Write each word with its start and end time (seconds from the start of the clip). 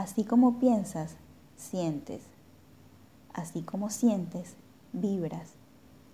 Así 0.00 0.24
como 0.24 0.58
piensas, 0.58 1.16
sientes. 1.56 2.22
Así 3.34 3.60
como 3.60 3.90
sientes, 3.90 4.54
vibras. 4.94 5.50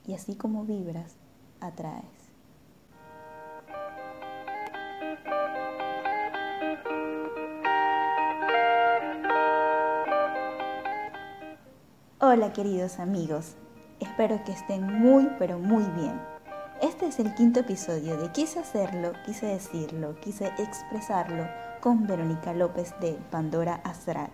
Y 0.09 0.15
así 0.15 0.35
como 0.35 0.65
vibras, 0.65 1.15
atraes. 1.61 2.03
Hola 12.19 12.53
queridos 12.53 12.99
amigos, 12.99 13.55
espero 14.01 14.43
que 14.45 14.51
estén 14.51 14.99
muy 14.99 15.29
pero 15.39 15.61
muy 15.61 15.85
bien. 15.85 16.21
Este 16.83 17.07
es 17.07 17.21
el 17.21 17.33
quinto 17.37 17.61
episodio 17.61 18.17
de 18.17 18.33
Quise 18.33 18.59
hacerlo, 18.59 19.13
quise 19.25 19.47
decirlo, 19.47 20.17
quise 20.21 20.47
expresarlo 20.59 21.47
con 21.87 22.05
Verónica 22.05 22.53
López 22.53 22.97
de 23.01 23.13
Pandora 23.31 23.81
Astral. 23.85 24.29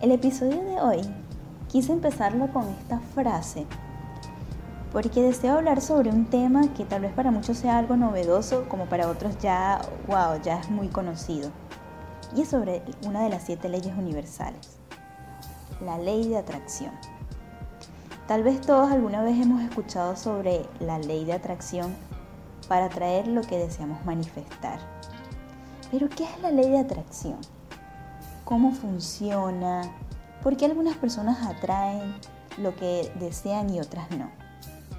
El 0.00 0.12
episodio 0.12 0.62
de 0.62 0.80
hoy 0.80 1.02
quise 1.68 1.92
empezarlo 1.92 2.50
con 2.54 2.70
esta 2.70 2.98
frase 3.14 3.66
porque 4.92 5.20
deseo 5.20 5.58
hablar 5.58 5.82
sobre 5.82 6.08
un 6.08 6.24
tema 6.24 6.72
que 6.72 6.86
tal 6.86 7.02
vez 7.02 7.12
para 7.12 7.30
muchos 7.30 7.58
sea 7.58 7.76
algo 7.76 7.98
novedoso, 7.98 8.66
como 8.70 8.86
para 8.86 9.10
otros 9.10 9.36
ya, 9.40 9.82
wow, 10.06 10.40
ya 10.42 10.58
es 10.58 10.70
muy 10.70 10.88
conocido. 10.88 11.50
Y 12.34 12.40
es 12.40 12.48
sobre 12.48 12.80
una 13.04 13.24
de 13.24 13.28
las 13.28 13.42
siete 13.42 13.68
leyes 13.68 13.94
universales, 13.94 14.81
la 15.82 15.98
ley 15.98 16.28
de 16.28 16.38
atracción. 16.38 16.92
Tal 18.26 18.42
vez 18.42 18.60
todos 18.60 18.90
alguna 18.90 19.22
vez 19.22 19.40
hemos 19.40 19.62
escuchado 19.62 20.16
sobre 20.16 20.66
la 20.80 20.98
ley 20.98 21.24
de 21.24 21.32
atracción 21.32 21.94
para 22.68 22.86
atraer 22.86 23.26
lo 23.26 23.42
que 23.42 23.58
deseamos 23.58 24.04
manifestar. 24.04 24.78
Pero 25.90 26.08
¿qué 26.08 26.24
es 26.24 26.40
la 26.40 26.50
ley 26.50 26.70
de 26.70 26.78
atracción? 26.78 27.38
¿Cómo 28.44 28.72
funciona? 28.72 29.82
¿Por 30.42 30.56
qué 30.56 30.66
algunas 30.66 30.96
personas 30.96 31.46
atraen 31.46 32.14
lo 32.58 32.74
que 32.76 33.12
desean 33.18 33.70
y 33.70 33.80
otras 33.80 34.10
no? 34.12 34.30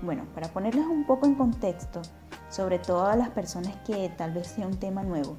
Bueno, 0.01 0.25
para 0.35 0.49
ponerles 0.49 0.85
un 0.85 1.05
poco 1.05 1.25
en 1.25 1.35
contexto, 1.35 2.01
sobre 2.49 2.77
todo 2.77 3.05
a 3.05 3.15
las 3.15 3.29
personas 3.29 3.75
que 3.85 4.09
tal 4.09 4.33
vez 4.33 4.47
sea 4.47 4.67
un 4.67 4.77
tema 4.77 5.01
nuevo, 5.01 5.37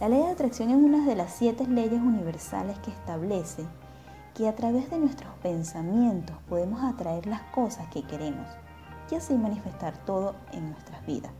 la 0.00 0.08
ley 0.08 0.20
de 0.20 0.30
atracción 0.30 0.70
es 0.70 0.76
una 0.76 1.04
de 1.06 1.16
las 1.16 1.32
siete 1.32 1.66
leyes 1.66 2.00
universales 2.00 2.78
que 2.80 2.90
establece 2.90 3.64
que 4.38 4.48
a 4.48 4.54
través 4.54 4.88
de 4.88 4.98
nuestros 4.98 5.34
pensamientos 5.42 6.36
podemos 6.48 6.80
atraer 6.84 7.26
las 7.26 7.42
cosas 7.50 7.88
que 7.88 8.04
queremos 8.04 8.46
y 9.10 9.16
así 9.16 9.34
manifestar 9.34 9.98
todo 10.04 10.36
en 10.52 10.70
nuestras 10.70 11.04
vidas. 11.04 11.32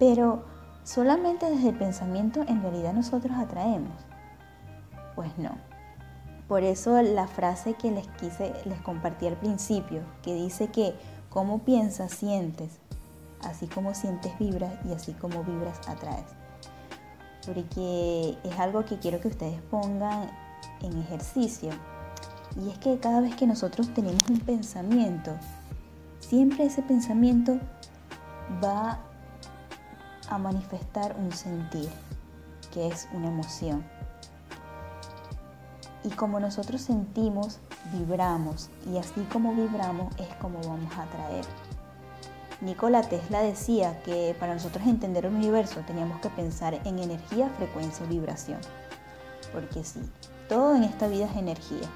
Pero 0.00 0.42
solamente 0.82 1.48
desde 1.48 1.68
el 1.68 1.78
pensamiento 1.78 2.42
en 2.48 2.62
realidad 2.62 2.92
nosotros 2.92 3.36
atraemos. 3.38 3.92
Pues 5.14 5.38
no. 5.38 5.52
Por 6.48 6.64
eso 6.64 7.00
la 7.00 7.28
frase 7.28 7.74
que 7.74 7.92
les 7.92 8.08
quise, 8.08 8.52
les 8.64 8.80
compartí 8.80 9.28
al 9.28 9.36
principio, 9.36 10.02
que 10.22 10.34
dice 10.34 10.66
que 10.66 10.96
como 11.30 11.60
piensas, 11.60 12.10
sientes, 12.10 12.80
así 13.40 13.68
como 13.68 13.94
sientes, 13.94 14.36
vibras 14.40 14.74
y 14.84 14.92
así 14.92 15.12
como 15.12 15.44
vibras, 15.44 15.78
atraes. 15.86 16.26
Porque 17.46 18.36
es 18.42 18.58
algo 18.58 18.84
que 18.84 18.98
quiero 18.98 19.20
que 19.20 19.28
ustedes 19.28 19.62
pongan 19.62 20.28
en 20.80 20.98
ejercicio. 20.98 21.70
Y 22.60 22.70
es 22.70 22.78
que 22.78 22.98
cada 22.98 23.20
vez 23.20 23.34
que 23.34 23.46
nosotros 23.46 23.92
tenemos 23.94 24.22
un 24.28 24.40
pensamiento, 24.40 25.36
siempre 26.20 26.64
ese 26.64 26.82
pensamiento 26.82 27.58
va 28.62 29.00
a 30.28 30.38
manifestar 30.38 31.16
un 31.18 31.32
sentir, 31.32 31.88
que 32.72 32.88
es 32.88 33.08
una 33.12 33.28
emoción. 33.28 33.84
Y 36.04 36.10
como 36.10 36.40
nosotros 36.40 36.80
sentimos, 36.80 37.60
vibramos. 37.92 38.70
Y 38.90 38.98
así 38.98 39.22
como 39.32 39.54
vibramos 39.54 40.14
es 40.18 40.28
como 40.36 40.60
vamos 40.60 40.92
a 40.96 41.02
atraer. 41.02 41.44
Nikola 42.60 43.02
Tesla 43.02 43.42
decía 43.42 44.02
que 44.04 44.36
para 44.38 44.54
nosotros 44.54 44.86
entender 44.86 45.26
el 45.26 45.34
universo 45.34 45.80
teníamos 45.86 46.20
que 46.20 46.30
pensar 46.30 46.74
en 46.84 46.98
energía, 46.98 47.48
frecuencia 47.56 48.06
y 48.06 48.10
vibración. 48.10 48.58
Porque 49.52 49.84
sí, 49.84 50.00
todo 50.48 50.74
en 50.74 50.84
esta 50.84 51.08
vida 51.08 51.26
es 51.26 51.36
energía. 51.36 51.88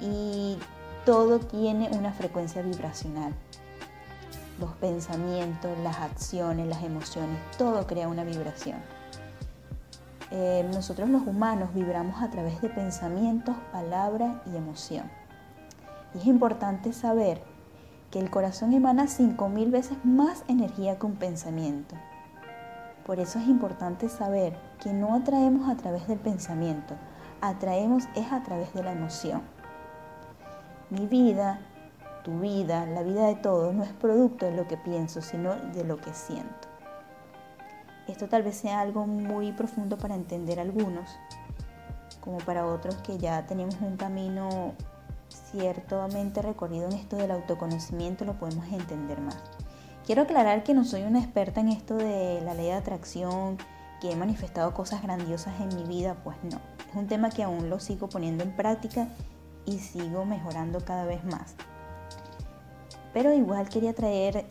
Y 0.00 0.58
todo 1.04 1.38
tiene 1.38 1.88
una 1.92 2.12
frecuencia 2.12 2.62
vibracional. 2.62 3.34
Los 4.60 4.72
pensamientos, 4.74 5.76
las 5.78 5.98
acciones, 5.98 6.66
las 6.66 6.82
emociones, 6.82 7.38
todo 7.58 7.86
crea 7.86 8.08
una 8.08 8.24
vibración. 8.24 8.78
Eh, 10.30 10.66
nosotros 10.72 11.10
los 11.10 11.26
humanos 11.26 11.74
vibramos 11.74 12.22
a 12.22 12.30
través 12.30 12.60
de 12.62 12.68
pensamientos, 12.68 13.54
palabras 13.70 14.36
y 14.46 14.56
emoción. 14.56 15.10
Y 16.14 16.18
es 16.18 16.26
importante 16.26 16.92
saber 16.92 17.42
que 18.10 18.18
el 18.18 18.30
corazón 18.30 18.72
emana 18.72 19.04
5.000 19.04 19.70
veces 19.70 19.98
más 20.04 20.44
energía 20.48 20.98
que 20.98 21.06
un 21.06 21.16
pensamiento. 21.16 21.96
Por 23.04 23.18
eso 23.18 23.38
es 23.38 23.48
importante 23.48 24.08
saber 24.08 24.56
que 24.80 24.92
no 24.92 25.14
atraemos 25.14 25.68
a 25.68 25.76
través 25.76 26.06
del 26.06 26.18
pensamiento, 26.18 26.94
atraemos 27.40 28.04
es 28.14 28.30
a 28.30 28.42
través 28.42 28.72
de 28.74 28.82
la 28.84 28.92
emoción. 28.92 29.42
Mi 30.90 31.06
vida, 31.06 31.58
tu 32.22 32.38
vida, 32.38 32.86
la 32.86 33.02
vida 33.02 33.26
de 33.26 33.34
todos 33.34 33.74
no 33.74 33.82
es 33.82 33.92
producto 33.92 34.46
de 34.46 34.52
lo 34.52 34.68
que 34.68 34.76
pienso, 34.76 35.20
sino 35.20 35.56
de 35.56 35.84
lo 35.84 35.96
que 35.96 36.14
siento. 36.14 36.68
Esto 38.06 38.28
tal 38.28 38.42
vez 38.42 38.56
sea 38.56 38.80
algo 38.80 39.06
muy 39.06 39.52
profundo 39.52 39.98
para 39.98 40.14
entender 40.14 40.60
algunos, 40.60 41.08
como 42.20 42.38
para 42.38 42.66
otros 42.66 42.96
que 42.96 43.18
ya 43.18 43.46
tenemos 43.46 43.80
un 43.80 43.96
camino 43.96 44.74
ciertamente 45.28 46.42
recorrido 46.42 46.86
en 46.86 46.92
esto 46.92 47.16
del 47.16 47.30
autoconocimiento, 47.30 48.24
lo 48.24 48.34
podemos 48.34 48.66
entender 48.72 49.20
más. 49.20 49.38
Quiero 50.04 50.22
aclarar 50.22 50.64
que 50.64 50.74
no 50.74 50.84
soy 50.84 51.02
una 51.02 51.20
experta 51.20 51.60
en 51.60 51.68
esto 51.68 51.94
de 51.94 52.40
la 52.40 52.54
ley 52.54 52.66
de 52.66 52.72
atracción, 52.72 53.56
que 54.00 54.10
he 54.10 54.16
manifestado 54.16 54.74
cosas 54.74 55.00
grandiosas 55.00 55.60
en 55.60 55.68
mi 55.76 55.84
vida, 55.84 56.16
pues 56.24 56.36
no. 56.42 56.60
Es 56.90 56.96
un 56.96 57.06
tema 57.06 57.30
que 57.30 57.44
aún 57.44 57.70
lo 57.70 57.78
sigo 57.78 58.08
poniendo 58.08 58.42
en 58.42 58.56
práctica 58.56 59.06
y 59.64 59.78
sigo 59.78 60.24
mejorando 60.24 60.84
cada 60.84 61.04
vez 61.04 61.22
más. 61.24 61.54
Pero 63.14 63.32
igual 63.32 63.68
quería 63.68 63.94
traer 63.94 64.46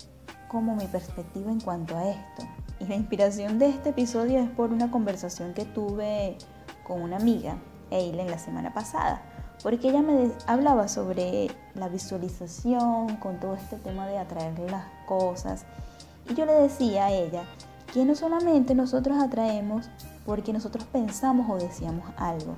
como 0.48 0.74
mi 0.76 0.86
perspectiva 0.86 1.52
en 1.52 1.60
cuanto 1.60 1.98
a 1.98 2.10
esto. 2.10 2.44
Y 2.80 2.86
la 2.86 2.96
inspiración 2.96 3.60
de 3.60 3.68
este 3.68 3.90
episodio 3.90 4.40
es 4.40 4.50
por 4.50 4.72
una 4.72 4.90
conversación 4.90 5.54
que 5.54 5.66
tuve 5.66 6.38
con 6.86 7.02
una 7.02 7.18
amiga, 7.18 7.58
Eileen, 7.90 8.32
la 8.32 8.40
semana 8.40 8.74
pasada, 8.74 9.22
porque 9.64 9.90
ella 9.90 10.02
me 10.02 10.32
hablaba 10.48 10.88
sobre 10.88 11.50
la 11.76 11.88
visualización, 11.88 13.18
con 13.18 13.40
todo 13.40 13.56
este 13.56 13.78
tema 13.78 14.08
de 14.08 14.18
atraer 14.18 14.58
las 14.72 14.86
cosas. 15.06 15.66
Y 16.30 16.34
yo 16.34 16.46
le 16.46 16.54
decía 16.54 17.06
a 17.06 17.12
ella 17.12 17.44
que 17.94 18.06
no 18.06 18.16
solamente 18.16 18.74
nosotros 18.74 19.18
atraemos 19.20 19.90
porque 20.26 20.54
nosotros 20.54 20.86
pensamos 20.86 21.50
o 21.50 21.64
deseamos 21.64 22.06
algo, 22.18 22.56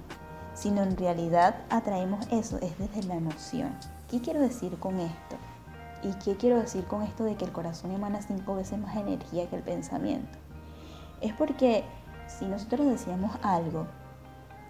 sino 0.53 0.84
en 0.84 0.96
realidad 0.96 1.56
atraemos 1.69 2.25
eso, 2.31 2.58
es 2.62 2.78
desde 2.78 3.03
la 3.03 3.16
emoción. 3.16 3.75
¿Qué 4.09 4.22
quiero 4.22 4.40
decir 4.40 4.78
con 4.78 5.00
esto? 5.00 5.35
¿Y 6.03 6.12
qué 6.24 6.35
quiero 6.35 6.59
decir 6.59 6.84
con 6.85 7.02
esto 7.02 7.24
de 7.24 7.35
que 7.35 7.46
el 7.46 7.52
corazón 7.52 7.91
emana 7.91 8.22
cinco 8.22 8.56
veces 8.56 8.78
más 8.78 8.96
energía 8.96 9.50
que 9.50 9.56
el 9.56 9.64
pensamiento? 9.64 10.38
Es 11.22 11.34
porque 11.34 11.84
si 12.28 12.46
nosotros 12.46 12.85
deseamos 12.88 13.31
algo, 13.41 13.88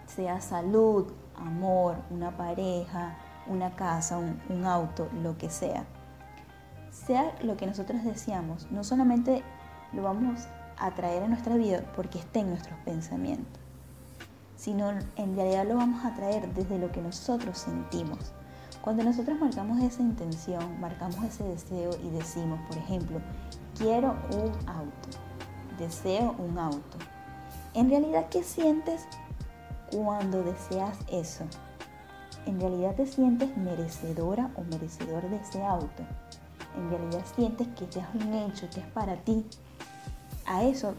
sea 0.05 0.41
salud, 0.41 1.11
amor, 1.37 1.97
una 2.09 2.35
pareja, 2.35 3.15
una 3.47 3.75
casa, 3.75 4.17
un, 4.17 4.65
auto, 4.65 5.09
lo 5.21 5.37
que 5.37 5.49
sea, 5.49 5.85
sea 6.91 7.35
lo 7.41 7.57
que 7.57 7.67
nosotros 7.67 8.03
deseamos, 8.03 8.71
no 8.71 8.83
solamente 8.83 9.43
lo 9.91 10.03
vamos 10.03 10.47
a 10.77 10.91
traer 10.91 11.23
a 11.23 11.27
nuestra 11.27 11.55
vida 11.55 11.83
porque 11.95 12.19
esté 12.19 12.39
en 12.39 12.49
nuestros 12.49 12.77
pensamientos, 12.79 13.61
sino 14.55 14.91
en 15.15 15.35
realidad 15.35 15.67
lo 15.67 15.75
vamos 15.75 16.05
a 16.05 16.13
traer 16.15 16.53
desde 16.53 16.79
lo 16.79 16.91
que 16.91 17.01
nosotros 17.01 17.57
sentimos. 17.57 18.33
Cuando 18.81 19.03
nosotros 19.03 19.39
marcamos 19.39 19.81
esa 19.81 20.01
intención, 20.01 20.79
marcamos 20.81 21.23
ese 21.23 21.43
deseo 21.45 21.91
y 22.03 22.09
decimos, 22.09 22.59
por 22.67 22.77
ejemplo, 22.77 23.21
quiero 23.77 24.15
un 24.31 24.69
auto, 24.69 25.09
deseo 25.79 26.35
un 26.37 26.57
auto. 26.57 26.97
En 27.73 27.89
realidad, 27.89 28.27
¿qué 28.29 28.43
sientes 28.43 29.07
cuando 29.93 30.43
deseas 30.43 30.97
eso? 31.07 31.45
En 32.45 32.59
realidad 32.59 32.95
te 32.95 33.05
sientes 33.05 33.55
merecedora 33.55 34.51
o 34.55 34.63
merecedor 34.63 35.29
de 35.29 35.37
ese 35.37 35.63
auto. 35.63 36.03
En 36.75 36.89
realidad 36.89 37.23
sientes 37.35 37.67
que 37.69 37.85
te 37.85 38.01
has 38.01 38.13
un 38.15 38.33
hecho, 38.33 38.69
que 38.69 38.79
es 38.79 38.87
para 38.87 39.15
ti. 39.17 39.45
A 40.45 40.63
eso 40.63 40.95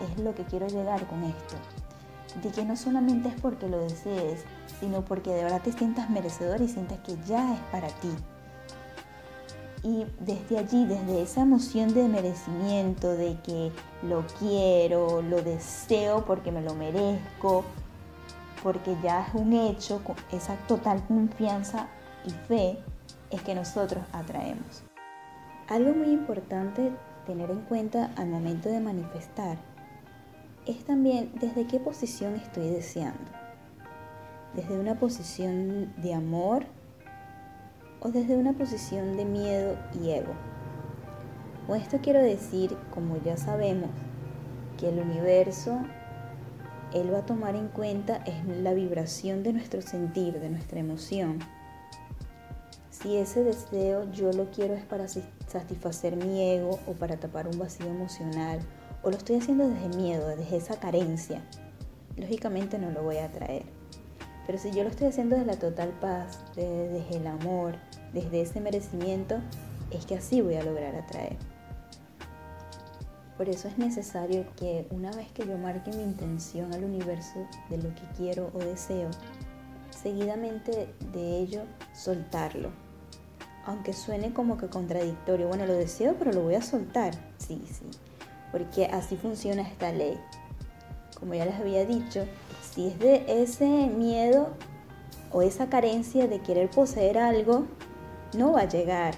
es 0.00 0.22
lo 0.22 0.34
que 0.34 0.44
quiero 0.44 0.66
llegar 0.68 1.06
con 1.06 1.24
esto. 1.24 1.56
de 2.42 2.50
que 2.52 2.64
no 2.64 2.76
solamente 2.76 3.28
es 3.28 3.40
porque 3.40 3.68
lo 3.68 3.80
desees, 3.80 4.44
sino 4.78 5.04
porque 5.04 5.30
de 5.34 5.42
verdad 5.42 5.62
te 5.62 5.72
sientas 5.72 6.08
merecedor 6.10 6.60
y 6.60 6.68
sientas 6.68 7.00
que 7.00 7.16
ya 7.26 7.54
es 7.54 7.60
para 7.72 7.88
ti. 7.88 8.10
Y 9.82 10.04
desde 10.20 10.58
allí, 10.58 10.84
desde 10.84 11.22
esa 11.22 11.42
emoción 11.42 11.94
de 11.94 12.06
merecimiento, 12.06 13.16
de 13.16 13.38
que 13.42 13.72
lo 14.02 14.26
quiero, 14.38 15.22
lo 15.22 15.40
deseo 15.42 16.24
porque 16.26 16.52
me 16.52 16.60
lo 16.60 16.74
merezco, 16.74 17.64
porque 18.62 18.94
ya 19.02 19.26
es 19.26 19.34
un 19.34 19.54
hecho, 19.54 20.02
esa 20.32 20.56
total 20.68 21.02
confianza 21.06 21.88
y 22.26 22.30
fe 22.30 22.78
es 23.30 23.40
que 23.42 23.54
nosotros 23.54 24.04
atraemos. 24.12 24.82
Algo 25.68 25.94
muy 25.94 26.10
importante 26.10 26.92
tener 27.26 27.50
en 27.50 27.60
cuenta 27.60 28.10
al 28.16 28.26
momento 28.26 28.68
de 28.68 28.80
manifestar 28.80 29.56
es 30.66 30.84
también 30.84 31.32
desde 31.40 31.66
qué 31.66 31.78
posición 31.80 32.34
estoy 32.34 32.68
deseando. 32.68 33.30
Desde 34.54 34.78
una 34.78 34.96
posición 34.96 35.92
de 35.96 36.12
amor 36.12 36.66
o 38.00 38.08
desde 38.10 38.36
una 38.36 38.52
posición 38.52 39.16
de 39.16 39.24
miedo 39.24 39.76
y 40.02 40.10
ego. 40.10 40.32
Con 41.66 41.78
esto 41.80 41.98
quiero 42.02 42.20
decir, 42.20 42.76
como 42.92 43.16
ya 43.18 43.36
sabemos, 43.36 43.90
que 44.78 44.88
el 44.88 44.98
universo, 44.98 45.78
él 46.92 47.12
va 47.12 47.18
a 47.18 47.26
tomar 47.26 47.54
en 47.54 47.68
cuenta 47.68 48.16
es 48.26 48.44
la 48.46 48.72
vibración 48.72 49.42
de 49.42 49.52
nuestro 49.52 49.82
sentir, 49.82 50.40
de 50.40 50.50
nuestra 50.50 50.80
emoción. 50.80 51.38
Si 52.90 53.16
ese 53.16 53.44
deseo 53.44 54.10
yo 54.10 54.32
lo 54.32 54.50
quiero 54.50 54.74
es 54.74 54.84
para 54.84 55.06
satisfacer 55.08 56.16
mi 56.16 56.50
ego 56.50 56.78
o 56.86 56.92
para 56.94 57.18
tapar 57.18 57.46
un 57.46 57.58
vacío 57.58 57.86
emocional, 57.86 58.60
o 59.02 59.10
lo 59.10 59.16
estoy 59.16 59.36
haciendo 59.36 59.68
desde 59.68 59.96
miedo, 59.96 60.28
desde 60.28 60.56
esa 60.56 60.78
carencia, 60.78 61.40
lógicamente 62.16 62.78
no 62.78 62.90
lo 62.90 63.02
voy 63.02 63.18
a 63.18 63.26
atraer. 63.26 63.64
Pero 64.46 64.58
si 64.58 64.72
yo 64.72 64.82
lo 64.82 64.90
estoy 64.90 65.06
haciendo 65.06 65.36
desde 65.36 65.46
la 65.46 65.58
total 65.58 65.90
paz, 66.00 66.40
desde 66.56 67.16
el 67.16 67.26
amor, 67.26 67.76
desde 68.12 68.42
ese 68.42 68.60
merecimiento, 68.60 69.36
es 69.90 70.06
que 70.06 70.16
así 70.16 70.40
voy 70.40 70.54
a 70.54 70.62
lograr 70.62 70.94
atraer. 70.94 71.36
Por 73.36 73.48
eso 73.48 73.68
es 73.68 73.78
necesario 73.78 74.44
que 74.56 74.86
una 74.90 75.10
vez 75.12 75.32
que 75.32 75.46
yo 75.46 75.56
marque 75.56 75.90
mi 75.92 76.02
intención 76.02 76.74
al 76.74 76.84
universo 76.84 77.46
de 77.70 77.78
lo 77.78 77.88
que 77.94 78.02
quiero 78.16 78.50
o 78.54 78.58
deseo, 78.58 79.08
seguidamente 79.90 80.92
de 81.12 81.38
ello 81.38 81.62
soltarlo. 81.94 82.70
Aunque 83.64 83.92
suene 83.92 84.34
como 84.34 84.58
que 84.58 84.68
contradictorio, 84.68 85.48
bueno, 85.48 85.64
lo 85.64 85.72
deseo 85.72 86.16
pero 86.18 86.32
lo 86.32 86.42
voy 86.42 86.54
a 86.54 86.62
soltar. 86.62 87.14
Sí, 87.38 87.62
sí, 87.66 87.86
porque 88.52 88.86
así 88.86 89.16
funciona 89.16 89.62
esta 89.62 89.90
ley. 89.90 90.18
Como 91.18 91.34
ya 91.34 91.46
les 91.46 91.54
había 91.54 91.86
dicho, 91.86 92.26
si 92.74 92.88
es 92.88 92.98
de 92.98 93.42
ese 93.42 93.66
miedo 93.66 94.50
o 95.32 95.42
esa 95.42 95.68
carencia 95.68 96.28
de 96.28 96.40
querer 96.40 96.70
poseer 96.70 97.16
algo, 97.16 97.66
no 98.34 98.52
va 98.52 98.62
a 98.62 98.68
llegar. 98.68 99.14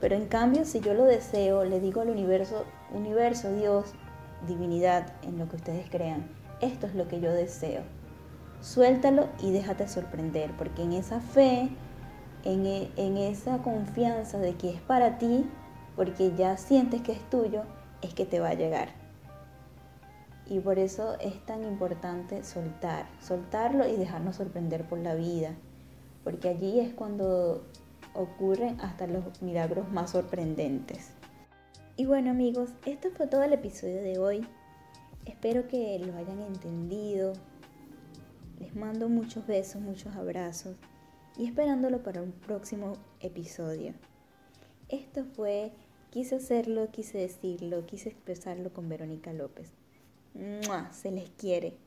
Pero 0.00 0.16
en 0.16 0.26
cambio, 0.26 0.64
si 0.64 0.80
yo 0.80 0.94
lo 0.94 1.04
deseo, 1.04 1.64
le 1.64 1.80
digo 1.80 2.00
al 2.00 2.10
universo, 2.10 2.64
universo, 2.92 3.52
Dios, 3.52 3.94
divinidad, 4.46 5.12
en 5.22 5.38
lo 5.38 5.48
que 5.48 5.56
ustedes 5.56 5.88
crean, 5.88 6.28
esto 6.60 6.86
es 6.86 6.94
lo 6.94 7.08
que 7.08 7.20
yo 7.20 7.32
deseo. 7.32 7.82
Suéltalo 8.60 9.28
y 9.40 9.52
déjate 9.52 9.88
sorprender, 9.88 10.50
porque 10.56 10.82
en 10.82 10.92
esa 10.92 11.20
fe, 11.20 11.68
en, 12.44 12.66
e, 12.66 12.90
en 12.96 13.16
esa 13.16 13.58
confianza 13.58 14.38
de 14.38 14.54
que 14.54 14.70
es 14.70 14.80
para 14.80 15.18
ti, 15.18 15.48
porque 15.96 16.34
ya 16.36 16.56
sientes 16.56 17.02
que 17.02 17.12
es 17.12 17.30
tuyo, 17.30 17.62
es 18.02 18.14
que 18.14 18.24
te 18.24 18.40
va 18.40 18.50
a 18.50 18.54
llegar. 18.54 18.88
Y 20.46 20.60
por 20.60 20.78
eso 20.78 21.16
es 21.20 21.44
tan 21.46 21.64
importante 21.64 22.44
soltar, 22.44 23.06
soltarlo 23.20 23.88
y 23.88 23.96
dejarnos 23.96 24.36
sorprender 24.36 24.86
por 24.88 24.98
la 24.98 25.14
vida, 25.14 25.54
porque 26.24 26.48
allí 26.48 26.80
es 26.80 26.92
cuando 26.92 27.64
ocurren 28.14 28.80
hasta 28.80 29.06
los 29.06 29.42
milagros 29.42 29.90
más 29.90 30.10
sorprendentes. 30.10 31.10
Y 31.96 32.06
bueno 32.06 32.30
amigos, 32.30 32.70
esto 32.86 33.10
fue 33.16 33.26
todo 33.26 33.42
el 33.42 33.52
episodio 33.52 34.02
de 34.02 34.18
hoy. 34.18 34.46
Espero 35.24 35.68
que 35.68 35.98
lo 35.98 36.16
hayan 36.16 36.40
entendido. 36.40 37.32
Les 38.58 38.74
mando 38.74 39.08
muchos 39.08 39.46
besos, 39.46 39.82
muchos 39.82 40.14
abrazos 40.16 40.76
y 41.36 41.46
esperándolo 41.46 42.02
para 42.02 42.22
un 42.22 42.32
próximo 42.32 42.94
episodio. 43.20 43.94
Esto 44.88 45.24
fue 45.24 45.72
Quise 46.12 46.34
hacerlo, 46.34 46.90
quise 46.90 47.16
decirlo, 47.16 47.86
quise 47.86 48.10
expresarlo 48.10 48.70
con 48.70 48.86
Verónica 48.86 49.32
López. 49.32 49.72
Se 50.92 51.10
les 51.10 51.30
quiere. 51.30 51.78